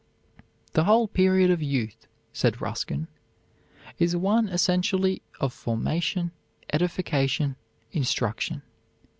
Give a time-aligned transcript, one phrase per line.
[0.73, 3.07] "The whole period of youth," said Ruskin,
[3.99, 6.31] "is one essentially of formation,
[6.73, 7.55] edification,
[7.91, 8.63] instruction.